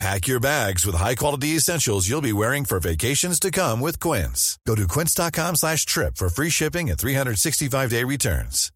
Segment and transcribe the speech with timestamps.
[0.00, 4.58] Pack your bags with high-quality essentials you'll be wearing for vacations to come with Quince.
[4.66, 8.70] Go to quince.com slash trip for free shipping and 365-day returns.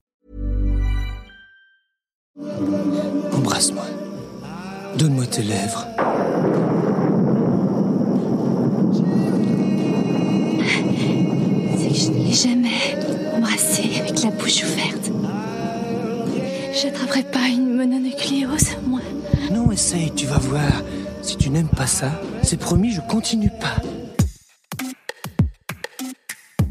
[3.32, 3.86] Embrasse-moi.
[4.96, 5.84] Donne-moi tes lèvres.
[11.78, 12.96] C'est que je ne l'ai jamais
[13.37, 15.10] embrassé avec la bouche ouverte.
[16.80, 19.00] J'attraperai pas une mononucléose, moi.
[19.50, 20.73] Non, essaye, tu vas voir.
[21.28, 23.77] Si tu n'aimes pas ça, c'est promis, je continue pas.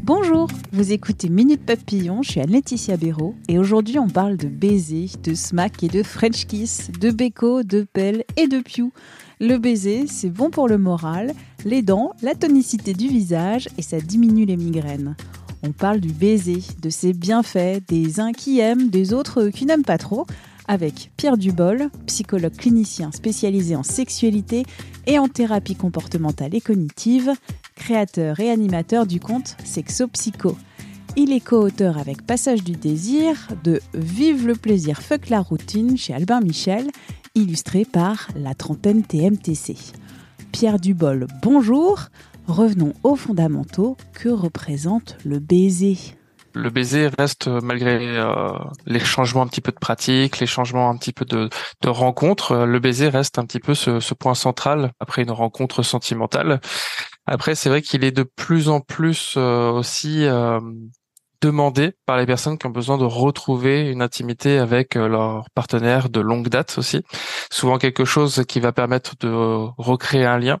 [0.02, 5.10] Bonjour, vous écoutez Minute Papillon, je suis Anne-Laetitia Béraud et aujourd'hui on parle de baiser,
[5.22, 8.92] de smack et de French kiss, de béco, de pelle et de piou.
[9.38, 14.00] Le baiser, c'est bon pour le moral, les dents, la tonicité du visage et ça
[14.00, 15.14] diminue les migraines.
[15.62, 19.84] On parle du baiser, de ses bienfaits, des uns qui aiment, des autres qui n'aiment
[19.84, 20.26] pas trop,
[20.68, 24.64] avec Pierre Dubol, psychologue clinicien spécialisé en sexualité
[25.06, 27.32] et en thérapie comportementale et cognitive,
[27.74, 30.56] créateur et animateur du compte Sexo-Psycho.
[31.16, 36.14] Il est co-auteur avec Passage du désir de Vive le plaisir, fuck la routine chez
[36.14, 36.88] Albin Michel,
[37.34, 39.74] illustré par la trentaine TMTC.
[40.52, 42.08] Pierre Dubol, bonjour.
[42.46, 43.96] Revenons aux fondamentaux.
[44.14, 46.17] Que représente le baiser?
[46.58, 48.50] Le baiser reste malgré euh,
[48.86, 51.48] les changements un petit peu de pratique, les changements un petit peu de,
[51.82, 55.82] de rencontres, euh, le baiser reste un petit peu ce, point central après une rencontre
[55.82, 56.60] sentimentale.
[57.26, 60.26] Après, c'est vrai qu'il est de plus en plus euh, aussi
[61.40, 66.18] demandé par les personnes qui ont besoin de retrouver une intimité avec leur partenaire de
[66.18, 67.04] longue date aussi.
[67.48, 69.28] Souvent quelque chose qui va permettre de
[69.78, 70.58] recréer un lien.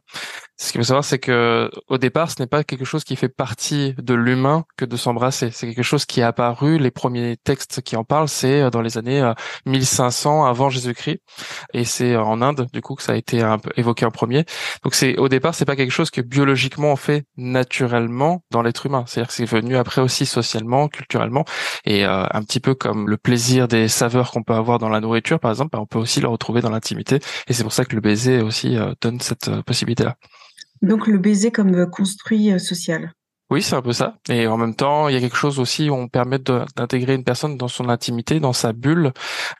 [0.60, 3.28] Ce qu'il faut savoir, c'est que au départ, ce n'est pas quelque chose qui fait
[3.28, 5.50] partie de l'humain que de s'embrasser.
[5.52, 6.78] C'est quelque chose qui est apparu.
[6.78, 9.32] Les premiers textes qui en parlent, c'est euh, dans les années
[9.66, 11.20] 1500 euh, avant Jésus-Christ,
[11.74, 13.40] et c'est euh, en Inde du coup que ça a été
[13.76, 14.46] évoqué en premier.
[14.82, 18.84] Donc c'est au départ, c'est pas quelque chose que biologiquement on fait naturellement dans l'être
[18.86, 19.04] humain.
[19.06, 21.44] C'est-à-dire que c'est venu après aussi socialement, culturellement,
[21.84, 25.38] et un petit peu comme le plaisir des saveurs qu'on peut avoir dans la nourriture,
[25.38, 27.20] par exemple, bah, on peut aussi le retrouver dans l'intimité.
[27.46, 30.16] Et c'est pour ça que le baiser aussi donne cette possibilité-là.
[30.82, 33.12] Donc le baiser comme euh, construit euh, social.
[33.50, 34.18] Oui, c'est un peu ça.
[34.28, 37.24] Et en même temps, il y a quelque chose aussi où on permet d'intégrer une
[37.24, 39.12] personne dans son intimité, dans sa bulle.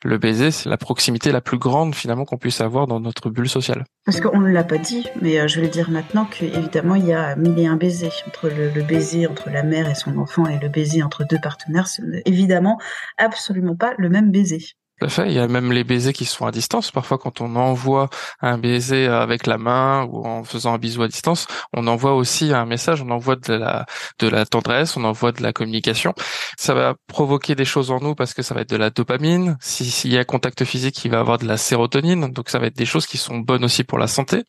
[0.04, 3.48] Le baiser, c'est la proximité la plus grande finalement qu'on puisse avoir dans notre bulle
[3.48, 3.86] sociale.
[4.04, 7.06] Parce qu'on ne l'a pas dit, mais euh, je vais le dire maintenant qu'évidemment, il
[7.06, 8.12] y a mille et un baisers.
[8.26, 11.40] Entre le, le, baiser entre la mère et son enfant et le baiser entre deux
[11.42, 12.78] partenaires, c'est évidemment
[13.16, 14.76] absolument pas le même baiser.
[15.00, 16.90] Il y a même les baisers qui sont à distance.
[16.90, 18.08] Parfois, quand on envoie
[18.40, 22.52] un baiser avec la main ou en faisant un bisou à distance, on envoie aussi
[22.52, 23.86] un message, on envoie de la,
[24.18, 26.14] de la tendresse, on envoie de la communication.
[26.58, 29.56] Ça va provoquer des choses en nous parce que ça va être de la dopamine.
[29.60, 32.32] S'il y a contact physique, il va avoir de la sérotonine.
[32.32, 34.44] Donc, ça va être des choses qui sont bonnes aussi pour la santé.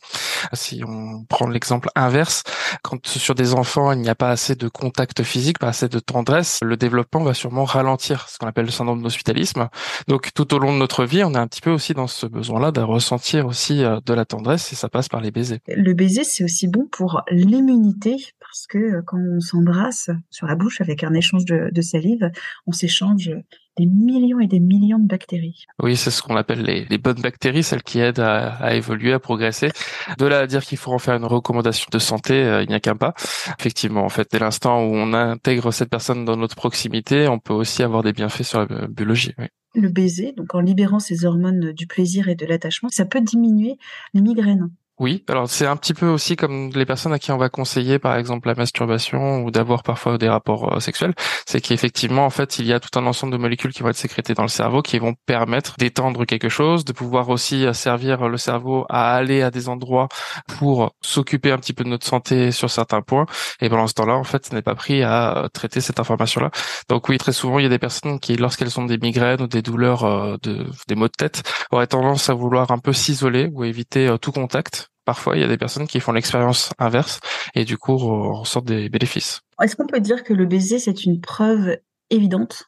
[0.54, 2.44] Si on prend l'exemple inverse,
[2.84, 6.00] quand sur des enfants, il n'y a pas assez de contact physique, pas assez de
[6.00, 9.70] tendresse, le développement va sûrement ralentir, ce qu'on appelle le syndrome d'hospitalisme.
[10.08, 12.26] Donc, tout au long de notre vie, on est un petit peu aussi dans ce
[12.26, 15.60] besoin-là de ressentir aussi euh, de la tendresse et ça passe par les baisers.
[15.68, 20.56] Le baiser, c'est aussi bon pour l'immunité parce que euh, quand on s'embrasse sur la
[20.56, 22.32] bouche avec un échange de, de salive,
[22.68, 23.32] on s'échange
[23.78, 25.66] des millions et des millions de bactéries.
[25.84, 29.12] Oui, c'est ce qu'on appelle les, les, bonnes bactéries, celles qui aident à, à, évoluer,
[29.12, 29.72] à progresser.
[30.20, 32.76] De là à dire qu'il faut en faire une recommandation de santé, euh, il n'y
[32.76, 33.14] a qu'un pas.
[33.60, 37.54] Effectivement, en fait, dès l'instant où on intègre cette personne dans notre proximité, on peut
[37.54, 39.34] aussi avoir des bienfaits sur la biologie.
[39.38, 43.22] Oui le baiser, donc en libérant ces hormones du plaisir et de l'attachement, ça peut
[43.22, 43.78] diminuer
[44.14, 44.70] les migraines.
[45.00, 48.00] Oui, alors c'est un petit peu aussi comme les personnes à qui on va conseiller
[48.00, 51.14] par exemple la masturbation ou d'avoir parfois des rapports euh, sexuels,
[51.46, 53.96] c'est qu'effectivement en fait il y a tout un ensemble de molécules qui vont être
[53.96, 58.28] sécrétées dans le cerveau qui vont permettre d'étendre quelque chose, de pouvoir aussi euh, servir
[58.28, 60.10] le cerveau à aller à des endroits
[60.48, 63.26] pour s'occuper un petit peu de notre santé sur certains points.
[63.62, 66.52] Et pendant ce temps-là en fait ce n'est pas pris à euh, traiter cette information-là.
[66.90, 69.48] Donc oui, très souvent il y a des personnes qui lorsqu'elles ont des migraines ou
[69.48, 73.64] des douleurs de des maux de tête auraient tendance à vouloir un peu s'isoler ou
[73.64, 77.20] éviter tout contact parfois il y a des personnes qui font l'expérience inverse
[77.56, 79.42] et du coup ressortent des bénéfices.
[79.60, 81.78] Est-ce qu'on peut dire que le baiser c'est une preuve
[82.12, 82.66] évidente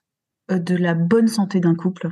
[0.50, 2.10] euh, de la bonne santé d'un couple?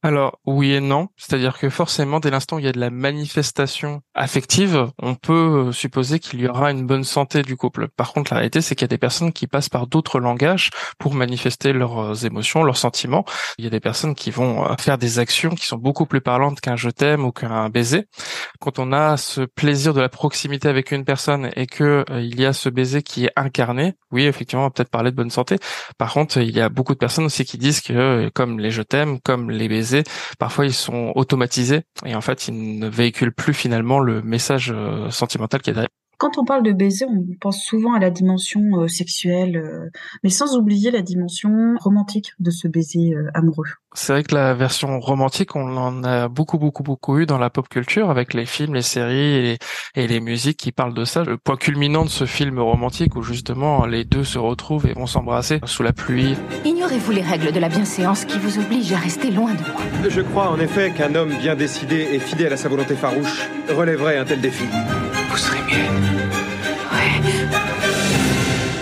[0.00, 2.90] Alors oui et non, c'est-à-dire que forcément dès l'instant où il y a de la
[2.90, 7.88] manifestation affective, on peut euh, supposer qu'il y aura une bonne santé du couple.
[7.88, 10.70] Par contre, la réalité c'est qu'il y a des personnes qui passent par d'autres langages
[11.00, 13.24] pour manifester leurs euh, émotions, leurs sentiments.
[13.58, 16.20] Il y a des personnes qui vont euh, faire des actions qui sont beaucoup plus
[16.20, 18.04] parlantes qu'un je t'aime ou qu'un baiser.
[18.60, 22.46] Quand on a ce plaisir de la proximité avec une personne et que il y
[22.46, 25.56] a ce baiser qui est incarné, oui effectivement on va peut-être parler de bonne santé.
[25.98, 28.82] Par contre, il y a beaucoup de personnes aussi qui disent que comme les je
[28.82, 29.87] t'aime, comme les baisers
[30.38, 35.10] parfois ils sont automatisés et en fait ils ne véhiculent plus finalement le message euh,
[35.10, 35.97] sentimental qui est derrière.
[36.18, 39.88] Quand on parle de baiser, on pense souvent à la dimension euh, sexuelle, euh,
[40.24, 43.68] mais sans oublier la dimension romantique de ce baiser euh, amoureux.
[43.94, 47.50] C'est vrai que la version romantique, on en a beaucoup, beaucoup, beaucoup eu dans la
[47.50, 49.58] pop culture avec les films, les séries et les,
[49.94, 51.22] et les musiques qui parlent de ça.
[51.22, 55.06] Le point culminant de ce film romantique où justement les deux se retrouvent et vont
[55.06, 56.34] s'embrasser sous la pluie.
[56.64, 60.08] Ignorez-vous les règles de la bienséance qui vous obligent à rester loin de moi?
[60.08, 64.18] Je crois en effet qu'un homme bien décidé et fidèle à sa volonté farouche relèverait
[64.18, 64.64] un tel défi.
[65.68, 66.30] again.
[66.90, 67.67] I...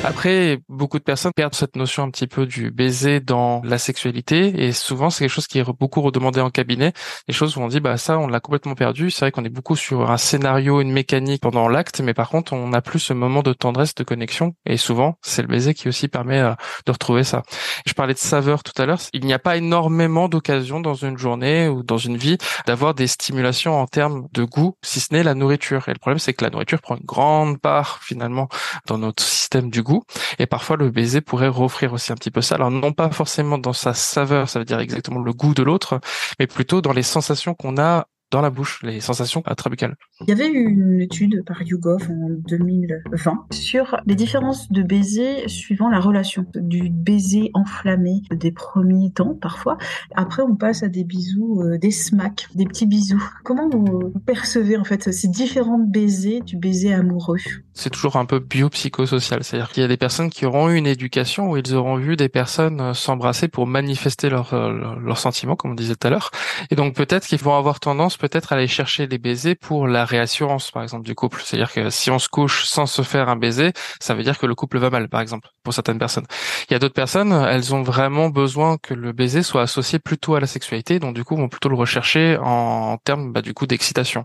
[0.09, 4.65] Après, beaucoup de personnes perdent cette notion un petit peu du baiser dans la sexualité
[4.65, 6.93] et souvent c'est quelque chose qui est beaucoup redemandé en cabinet.
[7.27, 9.11] Des choses où on dit bah ça on l'a complètement perdu.
[9.11, 12.53] C'est vrai qu'on est beaucoup sur un scénario, une mécanique pendant l'acte, mais par contre
[12.53, 15.89] on n'a plus ce moment de tendresse, de connexion et souvent c'est le baiser qui
[15.89, 16.55] aussi permet euh,
[16.87, 17.43] de retrouver ça.
[17.85, 19.01] Je parlais de saveur tout à l'heure.
[19.13, 22.39] Il n'y a pas énormément d'occasions dans une journée ou dans une vie
[22.69, 25.89] d'avoir des stimulations en termes de goût, si ce n'est la nourriture.
[25.89, 28.49] Et le problème c'est que la nourriture prend une grande part finalement
[28.87, 29.96] dans notre système du goût
[30.39, 32.57] et parfois, le baiser pourrait offrir aussi un petit peu ça.
[32.57, 36.01] Alors, non pas forcément dans sa saveur, ça veut dire exactement le goût de l'autre,
[36.39, 39.95] mais plutôt dans les sensations qu'on a dans la bouche, les sensations intrabucales.
[40.23, 45.89] Il y avait une étude par YouGov en 2020 sur les différences de baiser suivant
[45.89, 46.45] la relation.
[46.55, 49.79] Du baiser enflammé des premiers temps, parfois.
[50.15, 53.23] Après, on passe à des bisous, euh, des smacks, des petits bisous.
[53.45, 57.39] Comment vous percevez, en fait, ces différents baisers du baiser amoureux?
[57.75, 59.45] C'est toujours un peu biopsychosocial.
[59.45, 62.17] C'est-à-dire qu'il y a des personnes qui auront eu une éducation où ils auront vu
[62.17, 66.11] des personnes euh, s'embrasser pour manifester leurs leur, leur sentiments, comme on disait tout à
[66.11, 66.31] l'heure.
[66.71, 70.71] Et donc, peut-être qu'ils vont avoir tendance peut-être aller chercher des baisers pour la réassurance,
[70.71, 71.43] par exemple, du couple.
[71.45, 74.47] C'est-à-dire que si on se couche sans se faire un baiser, ça veut dire que
[74.47, 76.27] le couple va mal, par exemple, pour certaines personnes.
[76.69, 80.35] Il y a d'autres personnes, elles ont vraiment besoin que le baiser soit associé plutôt
[80.35, 83.67] à la sexualité, donc du coup vont plutôt le rechercher en termes, bah, du coup,
[83.67, 84.25] d'excitation.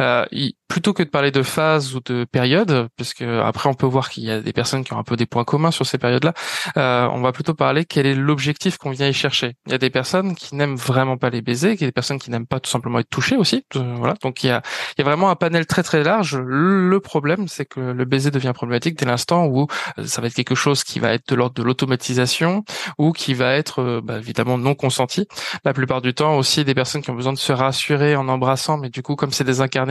[0.00, 0.24] Euh,
[0.68, 4.24] plutôt que de parler de phase ou de période, puisque après on peut voir qu'il
[4.24, 6.34] y a des personnes qui ont un peu des points communs sur ces périodes-là,
[6.76, 9.54] euh, on va plutôt parler quel est l'objectif qu'on vient y chercher.
[9.66, 11.92] Il y a des personnes qui n'aiment vraiment pas les baisers, il y a des
[11.92, 13.64] personnes qui n'aiment pas tout simplement être touché aussi.
[13.76, 14.14] Euh, voilà.
[14.22, 14.62] Donc il y a,
[14.96, 16.36] il y a vraiment un panel très très large.
[16.36, 19.68] Le problème, c'est que le baiser devient problématique dès l'instant où
[19.98, 22.64] euh, ça va être quelque chose qui va être de l'ordre de l'automatisation
[22.98, 25.28] ou qui va être euh, bah, évidemment non consenti.
[25.64, 28.76] La plupart du temps aussi des personnes qui ont besoin de se rassurer en embrassant,
[28.76, 29.44] mais du coup comme c'est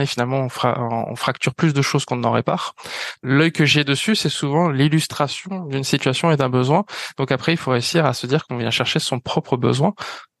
[0.06, 2.74] finalement on, fra on fracture plus de choses qu'on n'en répare.
[3.22, 6.84] L'œil que j'ai dessus, c'est souvent l'illustration d'une situation et d'un besoin.
[7.18, 9.94] Donc après, il faut réussir à se dire qu'on vient chercher son propre besoin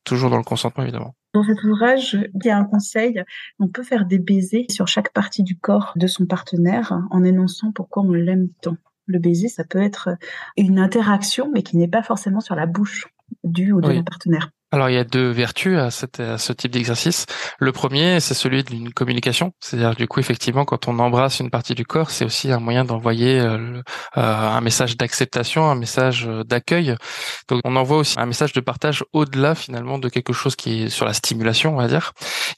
[0.04, 1.14] toujours dans le consentement évidemment.
[1.32, 3.22] Dans cet ouvrage, il y a un conseil.
[3.58, 7.72] On peut faire des baisers sur chaque partie du corps de son partenaire en énonçant
[7.72, 8.76] pourquoi on l'aime tant.
[9.06, 10.10] Le baiser, ça peut être
[10.56, 13.06] une interaction, mais qui n'est pas forcément sur la bouche
[13.42, 14.02] du ou de oui.
[14.02, 14.50] partenaire.
[14.74, 17.26] Alors il y a deux vertus à, ce type d'exercice.
[17.60, 21.76] Le premier, c'est celui d'une communication, c'est-à-dire du coup effectivement quand on embrasse une partie
[21.76, 23.80] du corps, c'est aussi un moyen d'envoyer euh,
[24.16, 26.96] euh, un message d'acceptation, un message euh, d'accueil.
[27.46, 30.88] Donc on envoie aussi un message de partage au-delà finalement de quelque chose qui est
[30.88, 32.10] sur la stimulation, on va dire.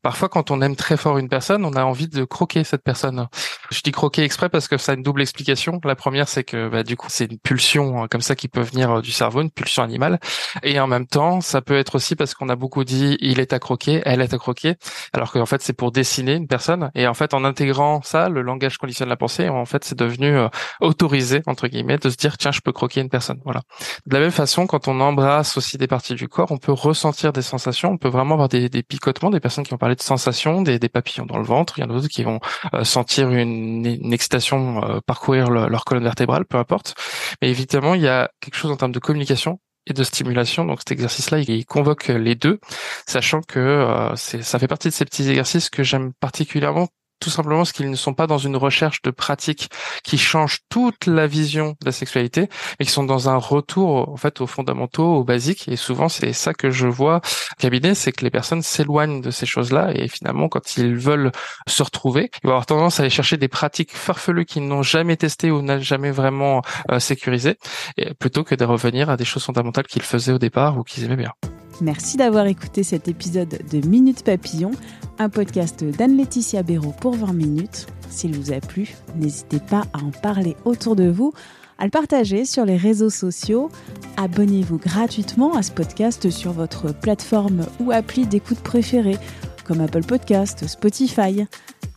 [0.02, 3.26] Parfois quand on aime très fort une personne, on a envie de croquer cette personne.
[3.70, 5.82] Je dis croquer exprès parce que ça a une double explication.
[5.84, 9.02] La première, c'est que bah, du coup c'est une pulsion comme ça qui peut venir
[9.02, 10.18] du cerveau, une pulsion animale,
[10.62, 13.58] et en même temps ça peut être parce qu'on a beaucoup dit il est à
[13.58, 14.74] croquer, elle est à croquer,
[15.12, 16.90] alors qu'en fait c'est pour dessiner une personne.
[16.94, 20.36] Et en fait en intégrant ça, le langage conditionne la pensée, en fait c'est devenu
[20.36, 20.48] euh,
[20.80, 23.40] autorisé entre guillemets de se dire tiens je peux croquer une personne.
[23.44, 23.62] Voilà.
[24.06, 27.32] De la même façon, quand on embrasse aussi des parties du corps, on peut ressentir
[27.32, 30.02] des sensations, on peut vraiment avoir des, des picotements, des personnes qui ont parlé de
[30.02, 32.40] sensations, des, des papillons dans le ventre, il y en a d'autres qui vont
[32.74, 36.94] euh, sentir une, une excitation euh, parcourir le, leur colonne vertébrale, peu importe.
[37.42, 40.64] Mais évidemment il y a quelque chose en termes de communication et de stimulation.
[40.64, 42.58] Donc cet exercice-là, il convoque les deux,
[43.06, 46.88] sachant que euh, ça fait partie de ces petits exercices que j'aime particulièrement
[47.20, 49.70] tout simplement parce qu'ils ne sont pas dans une recherche de pratique
[50.04, 54.16] qui change toute la vision de la sexualité, mais qui sont dans un retour en
[54.16, 55.68] fait aux fondamentaux, aux basiques.
[55.68, 59.30] Et souvent, c'est ça que je vois au cabinet, c'est que les personnes s'éloignent de
[59.30, 61.32] ces choses-là et finalement, quand ils veulent
[61.66, 65.16] se retrouver, ils vont avoir tendance à aller chercher des pratiques farfelues qu'ils n'ont jamais
[65.16, 67.56] testées ou n'ont jamais vraiment euh, sécurisées,
[68.18, 71.16] plutôt que de revenir à des choses fondamentales qu'ils faisaient au départ ou qu'ils aimaient
[71.16, 71.32] bien.
[71.82, 74.70] Merci d'avoir écouté cet épisode de Minute Papillon,
[75.18, 77.86] un podcast d'Anne-Laetitia Béraud pour 20 minutes.
[78.08, 81.32] S'il vous a plu, n'hésitez pas à en parler autour de vous,
[81.78, 83.68] à le partager sur les réseaux sociaux.
[84.16, 89.18] Abonnez-vous gratuitement à ce podcast sur votre plateforme ou appli d'écoute préférée,
[89.64, 91.44] comme Apple Podcast, Spotify.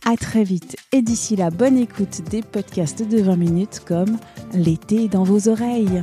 [0.04, 4.18] À très vite et d'ici là, bonne écoute des podcasts de 20 minutes comme
[4.52, 6.02] L'été dans vos oreilles.